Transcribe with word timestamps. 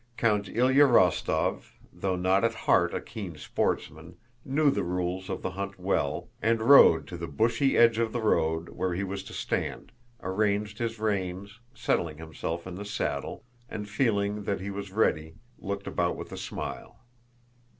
Count 0.17 0.47
Ilyá 0.47 0.89
Rostóv, 0.89 1.73
though 1.93 2.15
not 2.15 2.43
at 2.43 2.55
heart 2.65 2.91
a 2.91 2.99
keen 2.99 3.37
sportsman, 3.37 4.15
knew 4.43 4.71
the 4.71 4.81
rules 4.81 5.29
of 5.29 5.43
the 5.43 5.51
hunt 5.51 5.79
well, 5.79 6.27
and 6.41 6.59
rode 6.59 7.05
to 7.05 7.17
the 7.17 7.27
bushy 7.27 7.77
edge 7.77 7.99
of 7.99 8.11
the 8.11 8.19
road 8.19 8.69
where 8.69 8.95
he 8.95 9.03
was 9.03 9.21
to 9.25 9.31
stand, 9.33 9.91
arranged 10.23 10.79
his 10.79 10.97
reins, 10.97 11.59
settled 11.75 12.15
himself 12.17 12.65
in 12.65 12.73
the 12.73 12.83
saddle, 12.83 13.43
and, 13.69 13.87
feeling 13.87 14.41
that 14.45 14.59
he 14.59 14.71
was 14.71 14.89
ready, 14.91 15.35
looked 15.59 15.85
about 15.85 16.15
with 16.15 16.31
a 16.31 16.35
smile. 16.37 16.97